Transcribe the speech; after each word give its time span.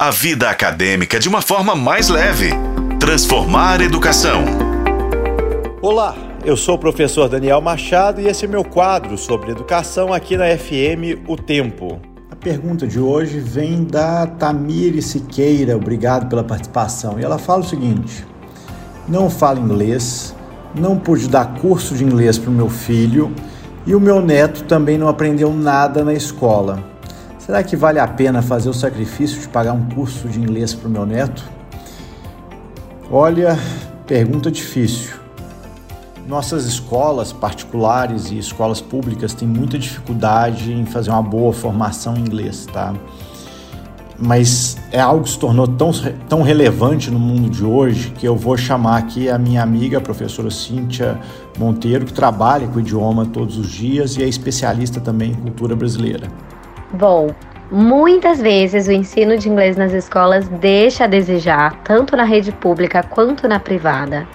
a 0.00 0.10
vida 0.10 0.48
acadêmica 0.48 1.20
de 1.20 1.28
uma 1.28 1.42
forma 1.42 1.76
mais 1.76 2.08
leve. 2.08 2.48
Transformar 2.98 3.82
educação. 3.82 4.44
Olá, 5.82 6.16
eu 6.42 6.56
sou 6.56 6.76
o 6.76 6.78
professor 6.78 7.28
Daniel 7.28 7.60
Machado 7.60 8.18
e 8.18 8.26
esse 8.26 8.46
é 8.46 8.48
meu 8.48 8.64
quadro 8.64 9.18
sobre 9.18 9.50
educação 9.50 10.10
aqui 10.10 10.38
na 10.38 10.56
FM 10.56 11.28
O 11.28 11.36
Tempo. 11.36 12.00
A 12.30 12.34
pergunta 12.34 12.86
de 12.86 12.98
hoje 12.98 13.40
vem 13.40 13.84
da 13.84 14.26
Tamiri 14.26 15.02
Siqueira, 15.02 15.76
obrigado 15.76 16.30
pela 16.30 16.42
participação. 16.42 17.20
E 17.20 17.22
ela 17.22 17.36
fala 17.36 17.60
o 17.60 17.68
seguinte: 17.68 18.26
Não 19.06 19.28
falo 19.28 19.60
inglês, 19.60 20.34
não 20.74 20.98
pude 20.98 21.28
dar 21.28 21.60
curso 21.60 21.94
de 21.94 22.04
inglês 22.04 22.38
para 22.38 22.48
o 22.48 22.54
meu 22.54 22.70
filho 22.70 23.30
e 23.86 23.94
o 23.94 24.00
meu 24.00 24.22
neto 24.22 24.64
também 24.64 24.96
não 24.96 25.08
aprendeu 25.08 25.52
nada 25.52 26.02
na 26.02 26.14
escola. 26.14 26.88
Será 27.40 27.62
que 27.62 27.74
vale 27.74 27.98
a 27.98 28.06
pena 28.06 28.42
fazer 28.42 28.68
o 28.68 28.74
sacrifício 28.74 29.40
de 29.40 29.48
pagar 29.48 29.72
um 29.72 29.88
curso 29.88 30.28
de 30.28 30.38
inglês 30.38 30.74
para 30.74 30.86
o 30.86 30.90
meu 30.90 31.06
neto? 31.06 31.42
Olha, 33.10 33.58
pergunta 34.06 34.50
difícil. 34.50 35.14
Nossas 36.28 36.66
escolas 36.66 37.32
particulares 37.32 38.30
e 38.30 38.38
escolas 38.38 38.80
públicas 38.80 39.32
têm 39.32 39.48
muita 39.48 39.78
dificuldade 39.78 40.70
em 40.72 40.84
fazer 40.84 41.10
uma 41.10 41.22
boa 41.22 41.52
formação 41.52 42.14
em 42.14 42.20
inglês, 42.20 42.66
tá? 42.72 42.94
mas 44.20 44.76
é 44.92 45.00
algo 45.00 45.24
que 45.24 45.30
se 45.30 45.38
tornou 45.38 45.66
tão, 45.66 45.90
tão 46.28 46.42
relevante 46.42 47.10
no 47.10 47.18
mundo 47.18 47.48
de 47.48 47.64
hoje 47.64 48.10
que 48.10 48.28
eu 48.28 48.36
vou 48.36 48.56
chamar 48.56 48.98
aqui 48.98 49.30
a 49.30 49.38
minha 49.38 49.62
amiga, 49.62 49.96
a 49.96 50.00
professora 50.00 50.50
Cíntia 50.50 51.18
Monteiro, 51.58 52.04
que 52.04 52.12
trabalha 52.12 52.68
com 52.68 52.76
o 52.76 52.80
idioma 52.80 53.24
todos 53.24 53.56
os 53.56 53.70
dias 53.70 54.16
e 54.16 54.22
é 54.22 54.28
especialista 54.28 55.00
também 55.00 55.30
em 55.30 55.34
cultura 55.34 55.74
brasileira. 55.74 56.28
Bom, 56.92 57.34
muitas 57.70 58.40
vezes 58.40 58.88
o 58.88 58.92
ensino 58.92 59.38
de 59.38 59.48
inglês 59.48 59.76
nas 59.76 59.92
escolas 59.92 60.48
deixa 60.48 61.04
a 61.04 61.06
desejar, 61.06 61.74
tanto 61.84 62.16
na 62.16 62.24
rede 62.24 62.50
pública 62.50 63.02
quanto 63.02 63.46
na 63.46 63.60
privada. 63.60 64.26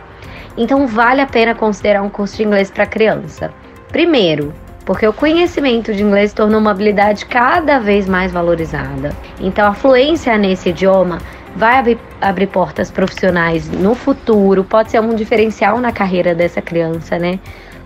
Então 0.57 0.88
vale 0.88 1.19
a 1.19 1.27
pena 1.27 1.53
considerar 1.53 2.02
um 2.02 2.09
curso 2.09 2.38
de 2.38 2.44
inglês 2.44 2.71
para 2.71 2.85
criança. 2.85 3.52
Primeiro, 3.89 4.53
porque 4.85 5.05
o 5.05 5.11
conhecimento 5.11 5.94
de 5.94 6.03
inglês 6.03 6.31
tornou 6.31 6.61
uma 6.61 6.71
habilidade 6.71 7.25
cada 7.25 7.79
vez 7.79 8.07
mais 8.07 8.31
valorizada. 8.31 9.11
Então, 9.39 9.67
a 9.67 9.73
fluência 9.73 10.38
nesse 10.38 10.69
idioma 10.69 11.17
vai 11.55 11.79
abrir, 11.79 11.99
abrir 12.22 12.47
portas 12.47 12.91
profissionais 12.91 13.67
no 13.69 13.95
futuro, 13.95 14.63
pode 14.63 14.91
ser 14.91 14.99
um 14.99 15.16
diferencial 15.16 15.79
na 15.79 15.91
carreira 15.91 16.35
dessa 16.35 16.61
criança, 16.61 17.17
né? 17.17 17.39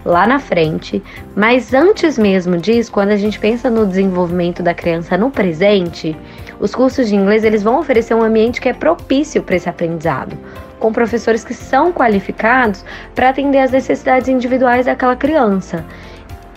Lá 0.06 0.26
na 0.26 0.40
frente, 0.40 1.04
mas 1.36 1.74
antes 1.74 2.18
mesmo 2.18 2.58
disso, 2.58 2.92
quando 2.92 3.10
a 3.10 3.18
gente 3.18 3.38
pensa 3.38 3.70
no 3.70 3.86
desenvolvimento 3.86 4.64
da 4.64 4.74
criança 4.74 5.18
no 5.18 5.30
presente, 5.30 6.16
os 6.60 6.74
cursos 6.74 7.10
de 7.10 7.16
inglês 7.16 7.44
eles 7.44 7.64
vão 7.64 7.80
oferecer 7.80 8.14
um 8.14 8.24
ambiente 8.24 8.62
que 8.62 8.70
é 8.70 8.74
propício 8.74 9.44
para 9.44 9.56
esse 9.56 9.68
aprendizado, 9.70 10.38
com 10.80 10.92
professores 10.92 11.44
que 11.44 11.54
são 11.54 11.92
qualificados 11.92 12.84
para 13.14 13.30
atender 13.30 13.60
às 13.60 13.72
necessidades 13.72 14.30
individuais 14.30 14.86
daquela 14.86 15.16
criança. 15.16 15.86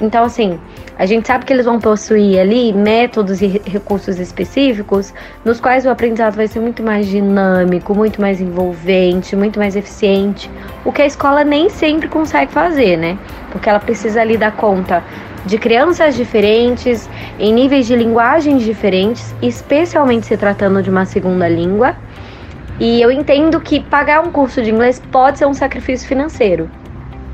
Então, 0.00 0.24
assim, 0.24 0.58
a 0.98 1.06
gente 1.06 1.26
sabe 1.26 1.44
que 1.44 1.52
eles 1.52 1.64
vão 1.64 1.78
possuir 1.78 2.38
ali 2.38 2.72
métodos 2.72 3.40
e 3.40 3.46
recursos 3.64 4.18
específicos 4.18 5.12
nos 5.44 5.60
quais 5.60 5.86
o 5.86 5.90
aprendizado 5.90 6.34
vai 6.34 6.46
ser 6.46 6.60
muito 6.60 6.82
mais 6.82 7.06
dinâmico, 7.06 7.94
muito 7.94 8.20
mais 8.20 8.40
envolvente, 8.40 9.34
muito 9.34 9.58
mais 9.58 9.74
eficiente, 9.74 10.50
o 10.84 10.92
que 10.92 11.02
a 11.02 11.06
escola 11.06 11.44
nem 11.44 11.68
sempre 11.68 12.08
consegue 12.08 12.52
fazer, 12.52 12.96
né? 12.96 13.18
Porque 13.50 13.68
ela 13.68 13.80
precisa 13.80 14.20
ali 14.20 14.36
dar 14.36 14.52
conta 14.52 15.02
de 15.46 15.58
crianças 15.58 16.14
diferentes, 16.14 17.08
em 17.38 17.52
níveis 17.52 17.86
de 17.86 17.96
linguagens 17.96 18.62
diferentes, 18.62 19.34
especialmente 19.42 20.26
se 20.26 20.36
tratando 20.36 20.82
de 20.82 20.90
uma 20.90 21.04
segunda 21.04 21.48
língua. 21.48 21.96
E 22.78 23.00
eu 23.02 23.10
entendo 23.10 23.60
que 23.60 23.80
pagar 23.80 24.20
um 24.20 24.30
curso 24.30 24.62
de 24.62 24.70
inglês 24.70 25.02
pode 25.10 25.38
ser 25.38 25.46
um 25.46 25.54
sacrifício 25.54 26.06
financeiro 26.06 26.70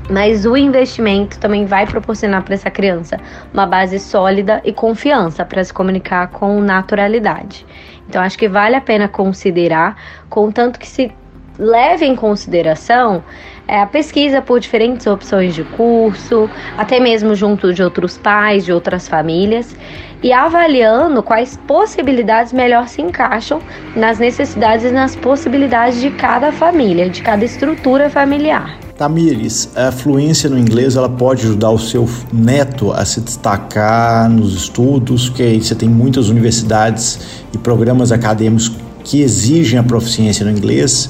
mas 0.09 0.45
o 0.45 0.55
investimento 0.55 1.39
também 1.39 1.65
vai 1.65 1.85
proporcionar 1.85 2.43
para 2.43 2.53
essa 2.53 2.69
criança 2.69 3.19
uma 3.53 3.65
base 3.65 3.99
sólida 3.99 4.61
e 4.63 4.73
confiança 4.73 5.45
para 5.45 5.63
se 5.63 5.73
comunicar 5.73 6.27
com 6.29 6.61
naturalidade. 6.61 7.65
Então 8.07 8.21
acho 8.21 8.37
que 8.37 8.49
vale 8.49 8.75
a 8.75 8.81
pena 8.81 9.07
considerar, 9.07 9.95
contanto 10.29 10.79
que 10.79 10.87
se 10.87 11.11
leve 11.59 12.05
em 12.05 12.15
consideração 12.15 13.21
é, 13.67 13.81
a 13.81 13.85
pesquisa 13.85 14.41
por 14.41 14.59
diferentes 14.59 15.05
opções 15.05 15.53
de 15.53 15.63
curso, 15.63 16.49
até 16.75 16.99
mesmo 16.99 17.35
junto 17.35 17.71
de 17.71 17.83
outros 17.83 18.17
pais, 18.17 18.65
de 18.65 18.71
outras 18.71 19.07
famílias, 19.07 19.75
e 20.23 20.33
avaliando 20.33 21.21
quais 21.21 21.57
possibilidades 21.67 22.51
melhor 22.51 22.87
se 22.87 23.01
encaixam 23.01 23.61
nas 23.95 24.17
necessidades 24.17 24.85
e 24.85 24.91
nas 24.91 25.15
possibilidades 25.15 26.01
de 26.01 26.09
cada 26.09 26.51
família, 26.51 27.09
de 27.09 27.21
cada 27.21 27.45
estrutura 27.45 28.09
familiar. 28.09 28.79
Tamires, 28.97 29.69
a 29.77 29.93
fluência 29.93 30.49
no 30.49 30.57
inglês 30.57 30.97
ela 30.97 31.07
pode 31.07 31.45
ajudar 31.45 31.69
o 31.69 31.79
seu 31.79 32.09
neto 32.33 32.91
a 32.91 33.05
se 33.05 33.21
destacar 33.21 34.29
nos 34.29 34.53
estudos, 34.55 35.29
porque 35.29 35.57
você 35.61 35.73
tem 35.73 35.87
muitas 35.87 36.27
universidades 36.27 37.45
e 37.53 37.57
programas 37.57 38.11
acadêmicos 38.11 38.71
que 39.03 39.21
exigem 39.21 39.79
a 39.79 39.83
proficiência 39.83 40.43
no 40.43 40.51
inglês. 40.51 41.09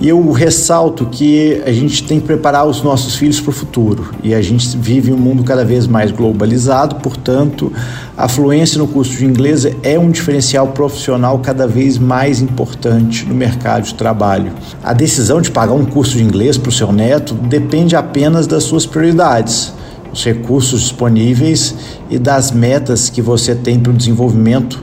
E 0.00 0.08
eu 0.08 0.30
ressalto 0.30 1.06
que 1.06 1.60
a 1.66 1.72
gente 1.72 2.04
tem 2.04 2.20
que 2.20 2.26
preparar 2.26 2.64
os 2.64 2.82
nossos 2.82 3.16
filhos 3.16 3.40
para 3.40 3.50
o 3.50 3.52
futuro. 3.52 4.10
E 4.22 4.32
a 4.32 4.40
gente 4.40 4.76
vive 4.76 5.12
um 5.12 5.16
mundo 5.16 5.42
cada 5.42 5.64
vez 5.64 5.88
mais 5.88 6.12
globalizado, 6.12 6.96
portanto, 6.96 7.72
a 8.16 8.28
fluência 8.28 8.78
no 8.78 8.86
curso 8.86 9.16
de 9.16 9.24
inglês 9.24 9.66
é 9.82 9.98
um 9.98 10.08
diferencial 10.08 10.68
profissional 10.68 11.40
cada 11.40 11.66
vez 11.66 11.98
mais 11.98 12.40
importante 12.40 13.26
no 13.26 13.34
mercado 13.34 13.82
de 13.82 13.94
trabalho. 13.94 14.52
A 14.84 14.92
decisão 14.92 15.40
de 15.40 15.50
pagar 15.50 15.74
um 15.74 15.84
curso 15.84 16.16
de 16.16 16.22
inglês 16.22 16.56
para 16.56 16.68
o 16.68 16.72
seu 16.72 16.92
neto 16.92 17.34
depende 17.34 17.96
apenas 17.96 18.46
das 18.46 18.62
suas 18.62 18.86
prioridades, 18.86 19.72
os 20.12 20.24
recursos 20.24 20.80
disponíveis 20.82 21.74
e 22.08 22.20
das 22.20 22.52
metas 22.52 23.10
que 23.10 23.20
você 23.20 23.52
tem 23.52 23.80
para 23.80 23.90
o 23.90 23.96
desenvolvimento 23.96 24.80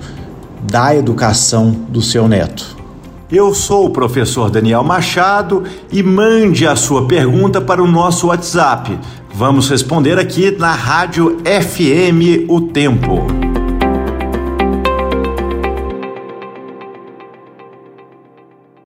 da 0.69 0.93
educação 0.93 1.71
do 1.87 2.01
seu 2.01 2.27
neto. 2.27 2.75
Eu 3.35 3.53
sou 3.53 3.88
o 3.88 3.90
professor 3.90 4.50
Daniel 4.50 4.81
Machado 4.81 5.66
e 5.91 6.01
mande 6.01 6.66
a 6.66 6.73
sua 6.73 7.06
pergunta 7.06 7.59
para 7.59 7.84
o 7.84 7.88
nosso 7.88 8.28
WhatsApp. 8.28 8.97
Vamos 9.34 9.69
responder 9.69 10.18
aqui 10.18 10.51
na 10.51 10.72
Rádio 10.72 11.40
FM 11.44 12.50
O 12.50 12.62
Tempo. 12.62 13.34